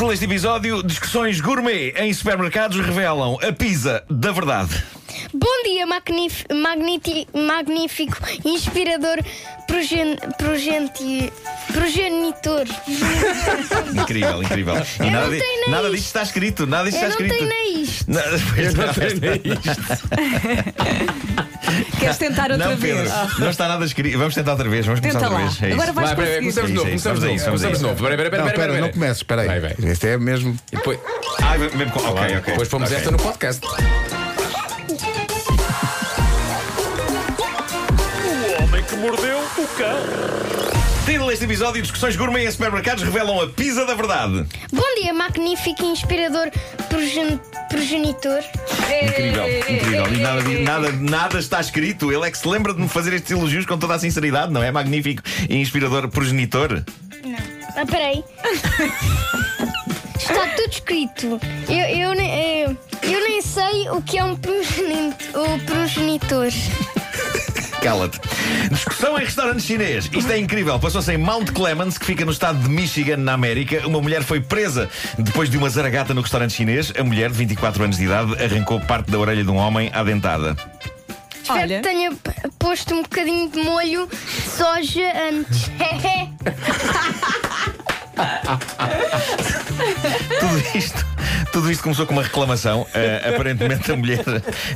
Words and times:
Título 0.00 0.12
deste 0.12 0.24
episódio: 0.24 0.82
Discussões 0.82 1.42
gourmet 1.42 1.92
em 1.94 2.10
supermercados 2.14 2.80
revelam 2.80 3.36
a 3.46 3.52
pizza 3.52 4.02
da 4.08 4.32
verdade. 4.32 4.82
Bom 5.34 5.62
dia, 5.64 5.86
magnífico, 7.34 8.16
inspirador, 8.44 9.18
progen, 9.66 10.16
progenti- 10.38 11.32
progenitor. 11.72 12.66
Incrível, 13.94 14.42
incrível. 14.42 14.74
E 14.76 14.78
Eu 15.04 15.10
nada, 15.10 15.26
não 15.26 15.30
tenho 15.38 15.60
nem 15.60 15.70
nada 15.70 15.82
isto. 15.88 15.96
disto 15.96 16.06
está 16.06 16.22
escrito. 16.22 16.66
Nada 16.66 16.90
disto 16.90 17.02
Eu 17.04 17.08
está 17.08 17.18
não 17.20 17.26
escrito. 17.26 17.38
tenho 17.38 17.48
nem 17.48 17.82
isto. 17.82 18.04
Não, 18.10 18.22
pois 18.54 18.74
não. 18.74 18.84
Queres 22.00 22.16
tentar 22.18 22.50
outra 22.50 22.68
Não, 22.68 22.76
Pedro, 22.78 22.96
vez? 23.04 23.38
não 23.38 23.50
está 23.50 23.68
nada 23.68 23.84
escrito. 23.84 24.18
Vamos 24.18 24.34
tentar 24.34 24.52
outra 24.52 24.68
vez. 24.68 24.86
Vamos 24.86 25.00
começar 25.00 25.18
Tenta 25.20 25.30
outra 25.30 25.44
lá. 25.44 25.50
vez. 25.50 25.62
É 25.62 25.72
Agora 25.72 25.84
isso. 25.84 25.94
vais 25.94 26.08
Vai, 26.08 26.16
peraí, 26.16 26.38
começamos 26.40 26.70
de 26.70 26.76
novo, 26.76 26.88
É 26.88 26.94
isso, 26.94 27.04
começamos 27.04 27.20
de 27.20 27.24
é 27.24 27.28
novo, 27.28 27.36
isso, 27.36 27.44
vamos 27.44 27.60
a 27.64 27.66
começamos 27.66 27.70
de 27.70 27.74
isso. 27.76 27.86
novo. 27.86 28.02
Peraí, 28.02 28.16
peraí, 28.16 28.30
Não, 28.30 28.38
peraí, 28.38 28.56
pera, 28.56 28.66
peraí. 28.72 28.80
não 28.80 28.90
comeces, 28.92 29.16
espera 29.18 29.42
aí. 29.42 29.48
Vai, 29.48 29.60
vai. 29.60 29.74
Este 29.92 30.08
é 30.08 30.18
mesmo. 30.18 30.56
E 30.72 30.76
depois, 30.76 30.98
Ah, 31.42 31.58
mesmo 31.58 31.90
com... 31.92 32.00
Ok, 32.00 32.22
ok. 32.22 32.40
depois 32.46 32.68
pomos 32.68 32.90
esta 32.92 33.10
no 33.10 33.18
podcast. 33.18 33.60
Cão. 39.76 39.96
Título 41.06 41.28
deste 41.30 41.44
episódio: 41.44 41.82
Discussões 41.82 42.16
gourmet 42.16 42.44
em 42.46 42.50
supermercados 42.50 43.02
revelam 43.02 43.40
a 43.40 43.46
pizza 43.48 43.84
da 43.84 43.94
verdade. 43.94 44.44
Bom 44.72 44.94
dia, 45.02 45.12
magnífico, 45.12 45.84
inspirador, 45.84 46.50
progen, 46.88 47.40
progenitor. 47.68 48.40
Incrível, 49.02 49.48
incrível. 49.68 50.06
E 50.12 50.18
nada, 50.18 50.42
nada, 50.42 50.92
nada 50.92 51.38
está 51.38 51.60
escrito. 51.60 52.12
Ele 52.12 52.26
é 52.26 52.30
que 52.30 52.38
se 52.38 52.46
lembra 52.46 52.72
de 52.74 52.80
me 52.80 52.88
fazer 52.88 53.12
estes 53.14 53.30
elogios 53.32 53.66
com 53.66 53.78
toda 53.78 53.94
a 53.94 53.98
sinceridade, 53.98 54.52
não 54.52 54.62
é? 54.62 54.70
Magnífico 54.70 55.22
e 55.48 55.56
inspirador 55.56 56.08
progenitor. 56.08 56.82
Ah, 57.76 57.86
peraí. 57.86 58.22
Está 60.18 60.46
tudo 60.54 60.70
escrito. 60.70 61.40
Eu, 61.68 61.76
eu, 62.08 62.14
nem- 62.14 62.60
eu, 62.62 62.76
eu 63.02 63.20
nem 63.24 63.40
sei 63.42 63.88
o 63.90 64.00
que 64.02 64.18
é 64.18 64.24
um 64.24 64.36
progeni- 64.36 65.14
o 65.34 65.58
progenitor. 65.64 66.48
Cala-te. 67.80 68.20
Discussão 68.70 69.18
em 69.18 69.24
restaurante 69.24 69.62
chinês. 69.62 70.08
Isto 70.12 70.32
é 70.32 70.38
incrível. 70.38 70.78
Passou-se 70.78 71.10
em 71.12 71.16
Mount 71.16 71.50
Clemens, 71.52 71.96
que 71.96 72.04
fica 72.04 72.24
no 72.24 72.32
estado 72.32 72.58
de 72.58 72.68
Michigan, 72.68 73.16
na 73.16 73.32
América. 73.32 73.86
Uma 73.86 74.00
mulher 74.00 74.22
foi 74.22 74.40
presa 74.40 74.88
depois 75.18 75.48
de 75.48 75.56
uma 75.56 75.68
zaragata 75.70 76.12
no 76.12 76.20
restaurante 76.20 76.52
chinês. 76.52 76.92
A 76.98 77.02
mulher, 77.02 77.30
de 77.30 77.36
24 77.38 77.84
anos 77.84 77.96
de 77.96 78.04
idade, 78.04 78.34
arrancou 78.42 78.80
parte 78.80 79.10
da 79.10 79.18
orelha 79.18 79.42
de 79.42 79.50
um 79.50 79.56
homem 79.56 79.90
à 79.94 80.02
dentada. 80.02 80.56
Espero 81.42 81.60
Olha. 81.60 81.80
que 81.80 81.88
tenha 81.88 82.12
posto 82.58 82.94
um 82.94 83.02
bocadinho 83.02 83.50
de 83.50 83.58
molho 83.62 84.06
de 84.06 84.50
soja 84.50 85.12
antes. 85.30 85.70
Tudo 90.40 90.76
isto, 90.78 91.06
tudo 91.52 91.70
isto 91.70 91.82
começou 91.82 92.06
com 92.06 92.12
uma 92.12 92.22
reclamação. 92.22 92.82
Uh, 92.82 93.34
aparentemente 93.34 93.90
a 93.90 93.96
mulher, 93.96 94.24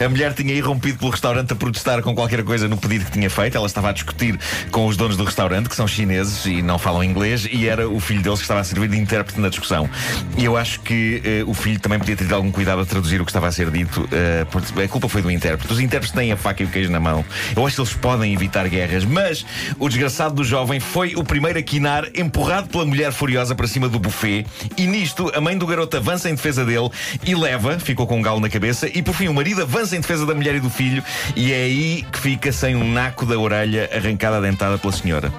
a 0.04 0.08
mulher 0.08 0.32
tinha 0.34 0.54
irrompido 0.54 0.98
pelo 0.98 1.10
restaurante 1.10 1.52
a 1.52 1.56
protestar 1.56 2.02
com 2.02 2.14
qualquer 2.14 2.42
coisa 2.42 2.68
no 2.68 2.76
pedido 2.76 3.04
que 3.06 3.12
tinha 3.12 3.30
feito. 3.30 3.56
Ela 3.56 3.66
estava 3.66 3.90
a 3.90 3.92
discutir 3.92 4.38
com 4.70 4.86
os 4.86 4.96
donos 4.96 5.16
do 5.16 5.24
restaurante, 5.24 5.68
que 5.68 5.76
são 5.76 5.86
chineses 5.86 6.44
e 6.46 6.62
não 6.62 6.78
falam 6.78 7.02
inglês, 7.02 7.46
e 7.50 7.68
era 7.68 7.88
o 7.88 8.00
filho 8.00 8.22
deles 8.22 8.38
que 8.38 8.44
estava 8.44 8.60
a 8.60 8.64
servir 8.64 8.88
de 8.88 8.98
intérprete 8.98 9.40
na 9.40 9.48
discussão. 9.48 9.88
E 10.36 10.44
eu 10.44 10.56
acho 10.56 10.80
que 10.80 11.22
uh, 11.44 11.50
o 11.50 11.54
filho 11.54 11.78
também 11.80 11.98
podia 11.98 12.16
ter 12.16 12.24
tido 12.24 12.34
algum 12.34 12.50
cuidado 12.50 12.80
a 12.80 12.86
traduzir 12.86 13.20
o 13.20 13.24
que 13.24 13.30
estava 13.30 13.48
a 13.48 13.52
ser 13.52 13.70
dito. 13.70 14.02
uh, 14.02 14.82
a 14.82 14.88
culpa 14.88 15.08
foi 15.08 15.22
do 15.22 15.30
intérprete. 15.30 15.72
Os 15.72 15.80
intérpretes 15.80 16.14
têm 16.14 16.32
a 16.32 16.36
faca 16.36 16.62
e 16.62 16.66
o 16.66 16.68
queijo 16.68 16.90
na 16.90 17.00
mão. 17.00 17.24
Eu 17.56 17.66
acho 17.66 17.76
que 17.76 17.82
eles 17.82 17.94
podem 17.94 18.32
evitar 18.32 18.68
guerras, 18.68 19.04
mas 19.04 19.44
o 19.78 19.88
desgraçado 19.88 20.34
do 20.34 20.44
jovem 20.44 20.80
foi 20.80 21.14
o 21.16 21.24
primeiro 21.24 21.58
a 21.58 21.62
quinar, 21.62 22.08
empurrado 22.14 22.68
pela 22.68 22.84
mulher 22.84 23.12
furiosa 23.12 23.54
para 23.54 23.66
cima 23.66 23.88
do 23.88 23.98
buffet, 23.98 24.46
e 24.76 24.86
nisto 24.86 25.30
a 25.34 25.40
mãe 25.40 25.56
do 25.56 25.66
garoto 25.66 25.96
avança 25.96 26.28
em 26.28 26.36
defesa 26.44 26.64
dele 26.64 26.90
e 27.24 27.34
leva, 27.34 27.78
ficou 27.78 28.06
com 28.06 28.18
um 28.18 28.22
galo 28.22 28.38
na 28.38 28.50
cabeça, 28.50 28.86
e 28.86 29.02
por 29.02 29.14
fim 29.14 29.28
o 29.28 29.34
marido 29.34 29.62
avança 29.62 29.96
em 29.96 30.00
defesa 30.00 30.26
da 30.26 30.34
mulher 30.34 30.54
e 30.54 30.60
do 30.60 30.68
filho, 30.68 31.02
e 31.34 31.52
é 31.52 31.56
aí 31.56 32.04
que 32.12 32.18
fica 32.18 32.52
sem 32.52 32.76
um 32.76 32.92
naco 32.92 33.24
da 33.24 33.38
orelha 33.38 33.88
arrancada 33.94 34.40
dentada 34.42 34.76
pela 34.76 34.92
senhora. 34.92 35.32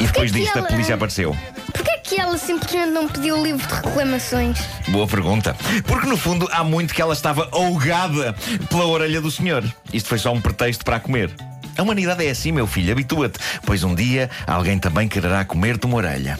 E 0.00 0.06
depois 0.06 0.32
que 0.32 0.40
disto 0.40 0.56
a 0.56 0.60
ela- 0.60 0.68
polícia 0.68 0.94
apareceu. 0.94 1.36
Porquê 1.72 1.98
que 2.02 2.18
ela 2.18 2.38
simplesmente 2.38 2.90
não 2.90 3.06
pediu 3.06 3.36
o 3.38 3.42
livro 3.44 3.66
de 3.66 3.74
reclamações? 3.74 4.58
Boa 4.88 5.06
pergunta. 5.06 5.54
Porque 5.86 6.06
no 6.06 6.16
fundo 6.16 6.48
há 6.50 6.64
muito 6.64 6.94
que 6.94 7.02
ela 7.02 7.12
estava 7.12 7.48
ahogada 7.52 8.34
pela 8.70 8.86
orelha 8.86 9.20
do 9.20 9.30
senhor. 9.30 9.62
Isto 9.92 10.08
foi 10.08 10.18
só 10.18 10.32
um 10.32 10.40
pretexto 10.40 10.84
para 10.84 10.96
a 10.96 11.00
comer. 11.00 11.30
A 11.76 11.82
humanidade 11.82 12.24
é 12.24 12.30
assim, 12.30 12.52
meu 12.52 12.66
filho, 12.66 12.92
habitua-te, 12.92 13.38
pois 13.66 13.82
um 13.84 13.94
dia 13.94 14.30
alguém 14.46 14.78
também 14.78 15.06
quererá 15.08 15.44
comer-te 15.44 15.84
uma 15.86 15.96
orelha. 15.96 16.38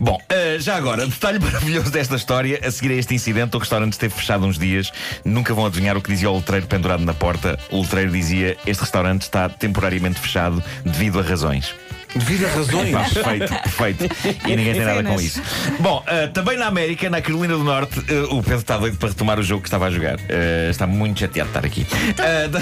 Bom, 0.00 0.18
eh, 0.28 0.58
já 0.58 0.76
agora, 0.76 1.06
detalhe 1.06 1.38
maravilhoso 1.42 1.90
desta 1.90 2.16
história. 2.16 2.60
A 2.62 2.70
seguir 2.70 2.92
a 2.92 2.96
este 2.96 3.14
incidente, 3.14 3.56
o 3.56 3.58
restaurante 3.58 3.92
esteve 3.92 4.14
fechado 4.14 4.44
uns 4.44 4.58
dias. 4.58 4.92
Nunca 5.24 5.54
vão 5.54 5.66
adivinhar 5.66 5.96
o 5.96 6.02
que 6.02 6.10
dizia 6.10 6.30
o 6.30 6.36
letreiro 6.36 6.66
pendurado 6.66 7.04
na 7.04 7.14
porta. 7.14 7.58
O 7.70 7.80
letreiro 7.80 8.12
dizia: 8.12 8.56
Este 8.66 8.80
restaurante 8.80 9.22
está 9.22 9.48
temporariamente 9.48 10.20
fechado 10.20 10.62
devido 10.84 11.18
a 11.18 11.22
razões. 11.22 11.74
Devido 12.18 12.46
a 12.46 12.48
razões. 12.50 12.90
Pá, 12.92 13.04
perfeito, 13.08 13.48
perfeito. 13.62 14.04
E 14.46 14.56
ninguém 14.56 14.72
tem 14.74 14.84
nada 14.84 15.02
com 15.04 15.20
isso. 15.20 15.40
Bom, 15.80 16.02
eh, 16.06 16.26
também 16.28 16.56
na 16.58 16.66
América, 16.66 17.08
na 17.08 17.20
Carolina 17.22 17.54
do 17.54 17.64
Norte, 17.64 17.98
eh, 18.08 18.20
o 18.30 18.42
Pedro 18.42 18.58
está 18.58 18.76
doido 18.76 18.96
para 18.98 19.08
retomar 19.10 19.38
o 19.38 19.42
jogo 19.42 19.62
que 19.62 19.68
estava 19.68 19.86
a 19.86 19.90
jogar. 19.90 20.18
Eh, 20.28 20.68
está 20.70 20.86
muito 20.86 21.20
chateado 21.20 21.50
de 21.50 21.56
estar 21.58 21.66
aqui. 21.66 21.86
Da- 22.16 22.60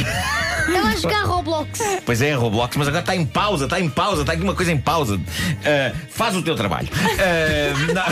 Ela 0.79 0.89
a 0.91 0.97
jogar 0.97 1.25
Roblox. 1.25 1.79
Pois 2.05 2.21
é, 2.21 2.35
Roblox, 2.35 2.77
mas 2.77 2.89
agora 2.89 3.01
está 3.03 3.15
em 3.17 3.25
pausa, 3.25 3.65
está 3.65 3.81
em 3.81 3.89
pausa, 3.89 4.23
está 4.23 4.33
aqui 4.33 4.43
uma 4.43 4.55
coisa 4.55 4.73
em 4.73 4.79
pausa. 4.79 5.19
Faz 6.11 6.35
o 6.37 6.43
teu 6.43 6.55
trabalho. 6.57 6.89
Na... 7.95 8.05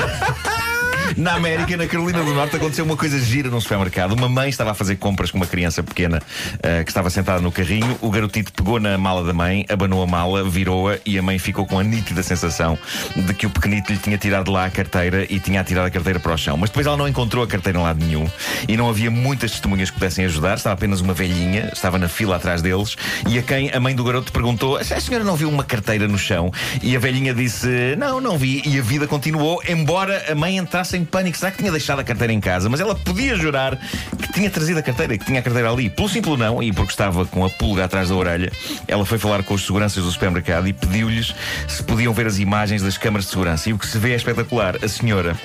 Na 1.17 1.35
América, 1.35 1.77
na 1.77 1.87
Carolina 1.87 2.25
do 2.25 2.35
Norte, 2.35 2.57
aconteceu 2.57 2.85
uma 2.85 2.97
coisa 2.97 3.19
gira 3.21 3.49
num 3.49 3.61
supermercado. 3.61 4.13
Uma 4.13 4.29
mãe 4.29 4.49
estava 4.49 4.73
a 4.73 4.75
fazer 4.75 4.97
compras 4.97 5.31
com 5.31 5.37
uma 5.37 5.47
criança 5.47 5.83
pequena 5.83 6.21
eh, 6.61 6.83
que 6.83 6.91
estava 6.91 7.09
sentada 7.09 7.41
no 7.41 7.53
carrinho. 7.53 7.97
O 8.01 8.11
garotito 8.11 8.53
pegou 8.53 8.81
na 8.81 8.99
mala 8.99 9.23
da 9.23 9.33
mãe, 9.33 9.65
abanou 9.69 10.03
a 10.03 10.07
mala, 10.07 10.43
virou-a 10.43 10.99
e 11.07 11.17
a 11.17 11.23
mãe 11.23 11.39
ficou 11.39 11.67
com 11.67 11.79
a 11.79 11.85
nítida 11.85 12.21
sensação 12.23 12.77
de 13.15 13.33
que 13.33 13.47
o 13.47 13.51
pequenito 13.51 13.93
lhe 13.93 13.99
tinha 13.99 14.19
tirado 14.19 14.51
lá 14.51 14.65
a 14.65 14.71
carteira 14.71 15.25
e 15.31 15.39
tinha 15.39 15.61
atirado 15.61 15.87
a 15.87 15.91
carteira 15.91 16.19
para 16.19 16.35
o 16.35 16.37
chão. 16.37 16.57
Mas 16.57 16.71
depois 16.71 16.85
ela 16.87 16.97
não 16.97 17.07
encontrou 17.07 17.45
a 17.45 17.47
carteira 17.47 17.79
em 17.79 17.83
lado 17.83 18.05
nenhum 18.05 18.29
e 18.67 18.77
não 18.77 18.89
havia 18.89 19.11
muitas 19.11 19.53
testemunhas 19.53 19.91
que 19.91 19.95
pudessem 19.97 20.25
ajudar. 20.25 20.57
Estava 20.57 20.75
apenas 20.75 21.01
uma 21.01 21.15
velhinha, 21.15 21.71
estava 21.73 21.97
na 21.97 22.09
fila 22.09 22.37
atrás 22.37 22.61
deles 22.61 22.97
e 23.29 23.39
a 23.39 23.43
quem 23.43 23.71
a 23.71 23.79
mãe 23.79 23.95
do 23.95 24.03
garoto 24.03 24.33
perguntou: 24.33 24.77
A 24.77 24.83
senhora 24.83 25.25
não 25.25 25.37
viu 25.37 25.49
uma 25.49 25.63
carteira 25.63 26.09
no 26.09 26.19
chão? 26.19 26.51
E 26.83 26.97
a 26.97 26.99
velhinha 26.99 27.33
disse: 27.33 27.95
Não, 27.97 28.21
não 28.21 28.37
vi. 28.37 28.63
E 28.67 28.81
a 28.81 28.83
vida 28.83 29.07
continuou, 29.07 29.63
embora 29.69 30.25
a 30.29 30.35
mãe 30.35 30.57
entrasse 30.57 30.97
em 30.97 31.04
pânico. 31.05 31.37
Será 31.37 31.51
que 31.51 31.59
tinha 31.59 31.71
deixado 31.71 32.01
a 32.01 32.05
carteira 32.05 32.33
em 32.33 32.41
casa? 32.41 32.69
Mas 32.69 32.81
ela 32.81 32.95
podia 32.95 33.37
jurar 33.37 33.79
que 34.21 34.33
tinha 34.33 34.51
trazido 34.51 34.79
a 34.79 34.83
carteira, 34.83 35.17
que 35.17 35.25
tinha 35.25 35.41
a 35.41 35.43
carteira 35.43 35.71
ali. 35.71 35.91
Pelo 35.91 36.09
simples 36.09 36.39
não, 36.39 36.63
e 36.63 36.73
porque 36.73 36.93
estava 36.93 37.25
com 37.27 37.45
a 37.45 37.51
pulga 37.51 37.85
atrás 37.85 38.09
da 38.09 38.15
orelha, 38.15 38.51
ela 38.89 39.05
foi 39.05 39.19
falar 39.19 39.43
com 39.43 39.55
os 39.55 39.65
seguranças 39.65 40.03
do 40.03 40.11
supermercado 40.11 40.67
e 40.67 40.73
pediu-lhes 40.73 41.35
se 41.69 41.83
podiam 41.83 42.13
ver 42.13 42.27
as 42.27 42.39
imagens 42.39 42.83
das 42.83 42.99
câmaras 42.99 43.27
de 43.27 43.31
segurança. 43.31 43.69
E 43.69 43.73
o 43.73 43.79
que 43.79 43.87
se 43.87 43.99
vê 43.99 44.13
é 44.13 44.17
espetacular. 44.17 44.77
A 44.83 44.89
senhora 44.89 45.37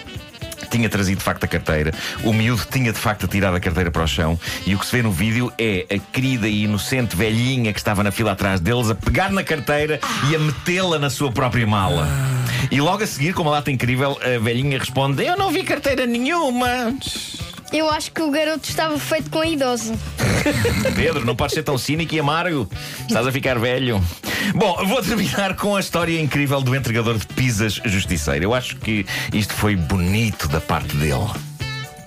tinha 0.70 0.88
trazido 0.88 1.18
de 1.18 1.24
facto 1.24 1.44
a 1.44 1.48
carteira, 1.48 1.92
o 2.24 2.32
miúdo 2.32 2.64
tinha 2.70 2.94
de 2.94 3.00
facto 3.00 3.28
tirado 3.28 3.56
a 3.56 3.60
carteira 3.60 3.90
para 3.90 4.04
o 4.04 4.08
chão 4.08 4.40
e 4.66 4.76
o 4.76 4.80
que 4.80 4.86
se 4.86 4.96
vê 4.96 5.02
no 5.02 5.12
vídeo 5.12 5.52
é 5.58 5.86
a 5.90 5.98
querida 5.98 6.48
e 6.48 6.64
inocente 6.64 7.16
velhinha 7.16 7.74
que 7.74 7.80
estava 7.80 8.04
na 8.04 8.12
fila 8.12 8.34
atrás 8.34 8.60
deles 8.60 8.90
a 8.90 8.96
pegar 8.96 9.32
na 9.32 9.44
carteira 9.44 10.00
e 10.30 10.36
a 10.36 10.40
metê-la 10.40 11.00
na 11.00 11.10
sua 11.10 11.32
própria 11.32 11.66
mala. 11.66 12.08
E 12.72 12.82
logo 12.82 13.04
a 13.04 13.08
seguir, 13.08 13.34
com 13.34 13.42
uma 13.42 13.52
lata 13.52 13.72
incrível, 13.72 14.18
a 14.22 14.40
velhinha 14.40 14.78
responde: 14.78 15.26
Eu 15.26 15.38
não 15.38 15.52
vi 15.52 15.64
carteira 15.64 16.06
nenhuma. 16.06 16.94
Eu 17.72 17.88
acho 17.90 18.12
que 18.12 18.22
o 18.22 18.32
garoto 18.32 18.68
estava 18.68 18.98
feito 18.98 19.30
com 19.30 19.40
a 19.40 19.48
idosa. 19.48 19.94
Pedro, 20.96 21.24
não 21.24 21.36
podes 21.36 21.54
ser 21.54 21.64
tão 21.64 21.78
cínico 21.78 22.16
e 22.16 22.20
amargo. 22.20 22.68
Estás 23.08 23.28
a 23.28 23.32
ficar 23.32 23.60
velho. 23.60 24.04
Bom, 24.56 24.86
vou 24.88 25.04
terminar 25.04 25.56
com 25.56 25.76
a 25.76 25.80
história 25.80 26.20
incrível 26.20 26.62
do 26.62 26.76
entregador 26.76 27.18
de 27.18 27.28
pizzas 27.28 27.80
justiceiro. 27.86 28.46
Eu 28.46 28.54
acho 28.56 28.76
que 28.78 29.06
isto 29.32 29.54
foi 29.54 29.76
bonito 29.76 30.48
da 30.48 30.60
parte 30.60 30.96
dele. 30.96 31.30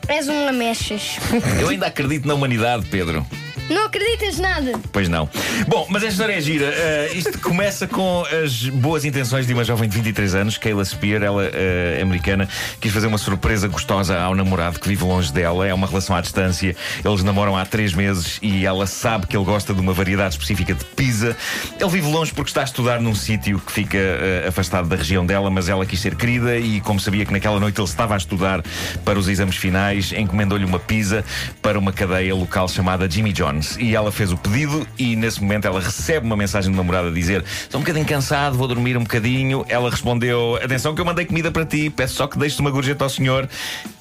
És 0.08 0.28
um 0.28 0.44
lamechas. 0.44 1.16
Eu 1.60 1.68
ainda 1.68 1.86
acredito 1.86 2.26
na 2.26 2.34
humanidade, 2.34 2.84
Pedro. 2.86 3.24
Não 3.72 3.86
acreditas 3.86 4.38
nada. 4.38 4.72
Pois 4.92 5.08
não. 5.08 5.28
Bom, 5.66 5.86
mas 5.88 6.02
esta 6.02 6.12
história 6.12 6.34
é 6.34 6.40
gira. 6.40 6.66
Uh, 6.66 7.16
isto 7.16 7.38
começa 7.40 7.86
com 7.86 8.22
as 8.44 8.68
boas 8.68 9.04
intenções 9.04 9.46
de 9.46 9.54
uma 9.54 9.64
jovem 9.64 9.88
de 9.88 9.96
23 9.96 10.34
anos, 10.34 10.58
Kayla 10.58 10.84
Spear, 10.84 11.22
ela 11.22 11.44
uh, 11.44 12.02
americana, 12.02 12.46
quis 12.80 12.92
fazer 12.92 13.06
uma 13.06 13.16
surpresa 13.16 13.66
gostosa 13.68 14.18
ao 14.20 14.34
namorado 14.34 14.78
que 14.78 14.88
vive 14.88 15.04
longe 15.04 15.32
dela. 15.32 15.66
É 15.66 15.72
uma 15.72 15.86
relação 15.86 16.14
à 16.14 16.20
distância. 16.20 16.76
Eles 17.02 17.22
namoram 17.22 17.56
há 17.56 17.64
três 17.64 17.94
meses 17.94 18.38
e 18.42 18.66
ela 18.66 18.86
sabe 18.86 19.26
que 19.26 19.36
ele 19.36 19.44
gosta 19.44 19.72
de 19.72 19.80
uma 19.80 19.94
variedade 19.94 20.34
específica 20.34 20.74
de 20.74 20.84
pizza. 20.84 21.34
Ele 21.80 21.90
vive 21.90 22.10
longe 22.10 22.32
porque 22.32 22.50
está 22.50 22.60
a 22.60 22.64
estudar 22.64 23.00
num 23.00 23.14
sítio 23.14 23.58
que 23.58 23.72
fica 23.72 23.98
uh, 23.98 24.48
afastado 24.48 24.86
da 24.86 24.96
região 24.96 25.24
dela, 25.24 25.50
mas 25.50 25.70
ela 25.70 25.86
quis 25.86 25.98
ser 25.98 26.14
querida 26.14 26.58
e, 26.58 26.80
como 26.82 27.00
sabia 27.00 27.24
que 27.24 27.32
naquela 27.32 27.58
noite 27.58 27.80
ele 27.80 27.88
estava 27.88 28.12
a 28.12 28.18
estudar 28.18 28.62
para 29.02 29.18
os 29.18 29.28
exames 29.28 29.56
finais, 29.56 30.12
encomendou-lhe 30.12 30.64
uma 30.64 30.78
pizza 30.78 31.24
para 31.62 31.78
uma 31.78 31.92
cadeia 31.92 32.34
local 32.34 32.68
chamada 32.68 33.08
Jimmy 33.08 33.32
John's. 33.32 33.61
E 33.78 33.94
ela 33.94 34.10
fez 34.10 34.32
o 34.32 34.36
pedido 34.36 34.86
e 34.98 35.16
nesse 35.16 35.40
momento 35.40 35.66
ela 35.66 35.80
recebe 35.80 36.26
uma 36.26 36.36
mensagem 36.36 36.70
do 36.70 36.76
namorado 36.76 37.08
a 37.08 37.10
dizer: 37.10 37.44
Estou 37.44 37.80
um 37.80 37.82
bocadinho 37.82 38.06
cansado, 38.06 38.56
vou 38.56 38.66
dormir 38.66 38.96
um 38.96 39.02
bocadinho. 39.02 39.64
Ela 39.68 39.90
respondeu: 39.90 40.58
Atenção, 40.62 40.94
que 40.94 41.00
eu 41.00 41.04
mandei 41.04 41.24
comida 41.24 41.50
para 41.50 41.64
ti, 41.64 41.90
peço 41.90 42.14
só 42.14 42.26
que 42.26 42.38
deixes 42.38 42.58
uma 42.58 42.70
gorjeta 42.70 43.04
ao 43.04 43.10
senhor. 43.10 43.48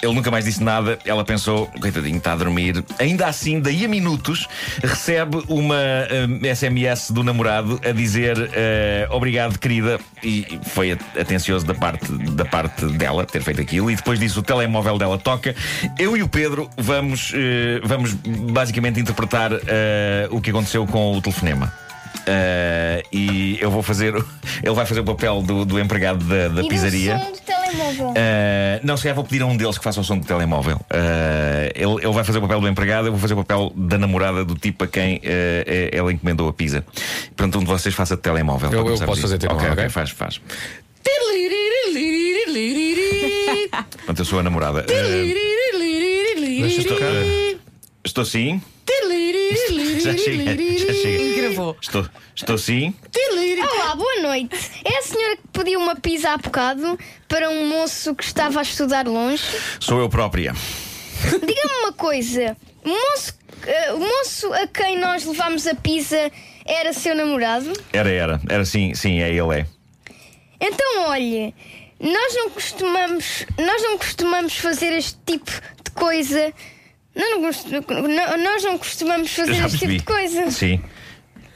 Ele 0.00 0.12
nunca 0.12 0.30
mais 0.30 0.44
disse 0.44 0.62
nada. 0.62 0.98
Ela 1.04 1.24
pensou: 1.24 1.66
Coitadinho, 1.80 2.18
está 2.18 2.32
a 2.32 2.36
dormir. 2.36 2.84
Ainda 2.98 3.26
assim, 3.26 3.60
daí 3.60 3.84
a 3.84 3.88
minutos, 3.88 4.48
recebe 4.82 5.42
uma 5.48 5.76
eh, 5.76 6.54
SMS 6.54 7.10
do 7.10 7.22
namorado 7.22 7.80
a 7.84 7.92
dizer: 7.92 8.50
eh, 8.52 9.06
Obrigado, 9.10 9.58
querida. 9.58 9.98
E 10.22 10.60
foi 10.66 10.92
atencioso 10.92 11.66
da 11.66 11.74
parte, 11.74 12.10
da 12.32 12.44
parte 12.44 12.86
dela 12.86 13.24
ter 13.24 13.42
feito 13.42 13.60
aquilo. 13.60 13.90
E 13.90 13.96
depois 13.96 14.18
disso, 14.18 14.40
o 14.40 14.42
telemóvel 14.42 14.98
dela 14.98 15.18
toca. 15.18 15.54
Eu 15.98 16.16
e 16.16 16.22
o 16.22 16.28
Pedro 16.28 16.70
vamos, 16.76 17.32
eh, 17.34 17.80
vamos 17.84 18.12
basicamente 18.14 19.00
interpretar 19.00 19.51
eh, 19.66 20.28
o 20.30 20.40
que 20.40 20.50
aconteceu 20.50 20.86
com 20.86 21.12
o 21.16 21.20
telefonema. 21.22 21.72
Eh, 22.26 23.02
e 23.12 23.58
eu 23.60 23.70
vou 23.70 23.82
fazer. 23.82 24.14
Ele 24.62 24.74
vai 24.74 24.86
fazer 24.86 25.00
o 25.00 25.04
papel 25.04 25.42
do, 25.42 25.64
do 25.64 25.78
empregado 25.80 26.24
da, 26.24 26.48
da 26.48 26.62
E 26.62 26.68
pizzaria. 26.68 27.16
do 27.16 27.24
som 27.24 27.32
do 27.32 27.38
telemóvel. 27.40 28.08
Uh, 28.10 28.80
não, 28.84 28.96
se 28.96 29.02
calhar 29.04 29.16
vou 29.16 29.24
pedir 29.24 29.42
a 29.42 29.46
um 29.46 29.56
deles 29.56 29.76
que 29.78 29.82
faça 29.82 30.00
o 30.00 30.04
som 30.04 30.18
do 30.18 30.24
telemóvel. 30.26 30.76
Uh, 30.76 31.70
ele, 31.74 32.04
ele 32.04 32.12
vai 32.12 32.22
fazer 32.22 32.38
o 32.38 32.42
papel 32.42 32.60
do 32.60 32.68
empregado, 32.68 33.06
eu 33.08 33.12
vou 33.12 33.20
fazer 33.20 33.34
o 33.34 33.38
papel 33.38 33.72
da 33.74 33.98
namorada 33.98 34.44
do 34.44 34.54
tipo 34.54 34.84
a 34.84 34.86
quem 34.86 35.16
uh, 35.16 35.20
ela 35.90 36.12
encomendou 36.12 36.48
a 36.48 36.52
pizza. 36.52 36.84
Portanto, 37.34 37.58
um 37.58 37.60
de 37.60 37.66
vocês 37.66 37.94
faça 37.94 38.14
de 38.14 38.22
telemóvel. 38.22 38.70
Eu- 38.72 38.84
para 38.84 38.92
eu 38.94 38.98
posso 39.00 39.22
fazer 39.22 39.38
telemóvel, 39.38 39.72
Ok, 39.72 39.84
ok, 39.84 39.84
ok? 39.86 39.92
faz, 39.92 40.10
faz. 40.10 40.40
Portanto, 43.96 44.18
eu 44.18 44.24
sou 44.24 44.38
a 44.38 44.42
namorada. 44.42 44.84
Uh, 44.88 46.64
estou, 46.66 46.96
uh, 46.98 47.58
estou 48.04 48.24
sim. 48.24 48.60
Já 49.52 50.16
chega, 50.16 50.78
já 50.78 50.92
chega. 50.94 51.42
Gravou. 51.42 51.76
Estou, 51.80 52.08
estou 52.34 52.58
sim. 52.58 52.94
Olá, 53.74 53.94
boa 53.94 54.22
noite. 54.22 54.56
É 54.84 54.98
a 54.98 55.02
senhora 55.02 55.36
que 55.36 55.48
pediu 55.52 55.78
uma 55.80 55.94
pizza 55.96 56.30
há 56.30 56.36
bocado 56.38 56.98
para 57.28 57.50
um 57.50 57.68
moço 57.68 58.14
que 58.14 58.24
estava 58.24 58.60
a 58.60 58.62
estudar 58.62 59.06
longe? 59.06 59.42
Sou 59.78 60.00
eu 60.00 60.08
própria. 60.08 60.54
Diga-me 61.24 61.82
uma 61.82 61.92
coisa: 61.92 62.56
o 62.84 62.88
moço, 62.88 63.34
moço 63.98 64.52
a 64.54 64.66
quem 64.66 64.98
nós 64.98 65.24
levámos 65.24 65.66
a 65.66 65.74
pizza 65.74 66.30
era 66.64 66.92
seu 66.92 67.14
namorado? 67.14 67.72
Era, 67.92 68.10
era. 68.10 68.40
Era 68.48 68.64
sim, 68.64 68.94
sim, 68.94 69.20
é 69.20 69.30
ele 69.30 69.60
é. 69.60 69.66
Então, 70.60 71.08
olhe, 71.08 71.54
nós 72.00 72.34
não 72.36 72.50
costumamos, 72.50 73.46
nós 73.58 73.82
não 73.82 73.98
costumamos 73.98 74.56
fazer 74.56 74.92
este 74.92 75.18
tipo 75.26 75.50
de 75.84 75.90
coisa. 75.92 76.52
Nós 77.14 77.30
não, 77.30 77.42
cost- 77.42 77.66
não- 77.70 78.38
nós 78.38 78.64
não 78.64 78.78
costumamos 78.78 79.30
fazer 79.34 79.54
já 79.54 79.66
este 79.66 79.78
tipo 79.78 79.86
percebi. 79.86 79.98
de 79.98 80.04
coisa. 80.04 80.50
Sim. 80.50 80.82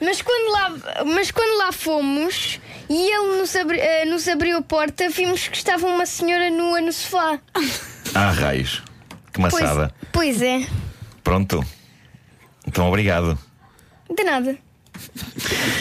Mas 0.00 0.20
quando 0.20 0.52
lá, 0.52 1.04
mas 1.06 1.30
quando 1.30 1.56
lá 1.58 1.72
fomos 1.72 2.60
e 2.88 3.10
ele 3.10 3.38
nos, 3.38 3.56
abri- 3.56 3.80
eh, 3.80 4.04
nos 4.04 4.28
abriu 4.28 4.58
a 4.58 4.62
porta, 4.62 5.08
vimos 5.08 5.48
que 5.48 5.56
estava 5.56 5.86
uma 5.86 6.04
senhora 6.04 6.50
nua 6.50 6.80
no 6.82 6.92
sofá. 6.92 7.40
Ah, 8.14 8.30
raios. 8.30 8.82
Que 9.32 9.40
Pois, 9.40 9.52
maçada. 9.54 9.94
pois 10.12 10.42
é, 10.42 10.66
Pronto. 11.24 11.64
Então, 12.66 12.88
obrigado. 12.88 13.38
de 14.14 14.22
nada. 14.24 14.58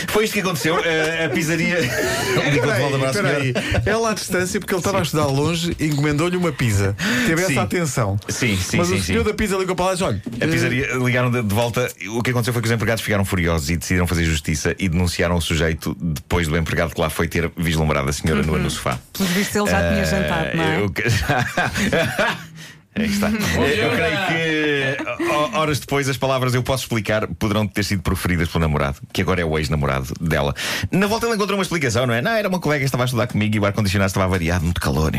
Foi 0.07 0.25
isto 0.25 0.33
que 0.33 0.39
aconteceu. 0.41 0.79
Eh, 0.83 1.25
a 1.25 1.29
pizzaria. 1.29 1.79
Ligou 1.79 2.71
de 2.73 2.79
volta 2.79 2.97
para 2.99 3.07
a 3.07 3.11
Espera 3.11 3.37
aí, 3.37 3.53
senhora. 3.53 3.83
ela 3.85 4.11
à 4.11 4.13
distância, 4.13 4.59
porque 4.59 4.73
ele 4.73 4.79
estava 4.79 4.99
a 4.99 5.01
estudar 5.01 5.25
longe, 5.25 5.75
encomendou-lhe 5.79 6.37
uma 6.37 6.51
pizza. 6.51 6.95
Teve 7.27 7.43
Sim. 7.43 7.51
essa 7.51 7.61
atenção. 7.61 8.19
Sim, 8.29 8.55
sim, 8.57 8.77
Mas 8.77 8.87
sim, 8.87 8.95
o 8.95 9.01
senhor 9.03 9.23
sim. 9.23 9.29
da 9.29 9.33
pizza 9.33 9.55
ligou 9.57 9.75
para 9.75 9.85
lá 9.85 9.91
e 9.91 9.93
disse: 9.95 10.03
olha, 10.03 10.21
A 10.41 10.47
pizzaria 10.47 10.87
ligaram 10.95 11.31
de, 11.31 11.41
de 11.41 11.53
volta. 11.55 11.89
O 12.09 12.21
que 12.21 12.29
aconteceu 12.31 12.53
foi 12.53 12.61
que 12.61 12.67
os 12.67 12.73
empregados 12.73 13.03
ficaram 13.03 13.25
furiosos 13.25 13.69
e 13.69 13.77
decidiram 13.77 14.07
fazer 14.07 14.23
justiça 14.25 14.75
e 14.79 14.87
denunciaram 14.87 15.35
o 15.35 15.41
sujeito 15.41 15.95
depois 15.99 16.47
do 16.47 16.57
empregado 16.57 16.93
que 16.93 17.01
lá 17.01 17.09
foi 17.09 17.27
ter 17.27 17.51
vislumbrado 17.57 18.09
a 18.09 18.13
senhora 18.13 18.43
nua 18.43 18.59
no 18.59 18.69
sofá. 18.69 18.97
Pelos 19.13 19.31
vistos 19.31 19.55
ele 19.55 19.69
já 19.69 19.79
tinha 19.89 20.01
Eh, 20.01 20.05
jantado, 20.05 20.57
não 20.57 20.63
é? 20.63 20.79
eu- 20.79 20.91
Aí 22.97 23.05
está. 23.07 23.27
Eu 23.29 23.91
creio 23.91 24.27
que 24.27 25.23
ho- 25.23 25.57
horas 25.59 25.79
depois 25.79 26.07
as 26.07 26.15
palavras 26.17 26.53
eu 26.53 26.63
posso 26.63 26.83
explicar 26.83 27.27
poderão 27.27 27.67
ter 27.67 27.83
sido 27.83 28.01
proferidas 28.01 28.47
pelo 28.47 28.61
namorado, 28.61 28.99
que 29.11 29.21
agora 29.21 29.41
é 29.41 29.45
o 29.45 29.57
ex-namorado 29.59 30.13
dela. 30.21 30.53
Na 30.91 31.05
volta 31.05 31.25
ele 31.25 31.35
encontrou 31.35 31.57
uma 31.57 31.63
explicação, 31.63 32.07
não 32.07 32.13
é? 32.13 32.21
Não, 32.21 32.31
era 32.31 32.47
uma 32.47 32.59
colega 32.59 32.79
que 32.79 32.85
estava 32.85 33.03
a 33.03 33.05
estudar 33.05 33.27
comigo 33.27 33.55
e 33.55 33.59
o 33.59 33.65
ar-condicionado 33.65 34.07
estava 34.07 34.27
variado, 34.27 34.63
muito 34.63 34.79
calor. 34.79 35.11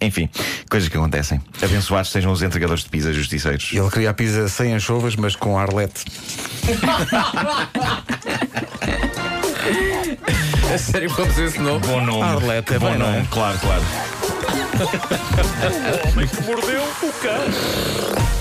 Enfim, 0.00 0.28
coisas 0.70 0.88
que 0.88 0.96
acontecem. 0.96 1.40
Abençoados 1.62 2.10
sejam 2.10 2.32
os 2.32 2.42
entregadores 2.42 2.84
de 2.84 2.90
pizza 2.90 3.12
justiceiros. 3.12 3.70
ele 3.72 3.90
queria 3.90 4.10
a 4.10 4.14
pizza 4.14 4.48
sem 4.48 4.72
anchovas, 4.74 5.14
mas 5.16 5.36
com 5.36 5.58
arlete. 5.58 6.04
É 10.72 10.76
sério, 10.78 11.08
vamos 11.10 11.38
esse 11.38 11.58
nome. 11.58 11.80
Bom 11.86 12.00
nome. 12.00 12.22
Arlete, 12.22 12.74
é 12.74 12.78
Bom 12.78 12.90
bem, 12.90 12.98
não 12.98 13.06
é? 13.08 13.12
nome, 13.16 13.26
claro, 13.30 13.58
claro. 13.58 13.82
O 16.04 16.08
homem 16.08 16.26
que 16.28 16.42
mordeu 16.42 16.82
o 17.02 17.12
cão. 17.12 18.35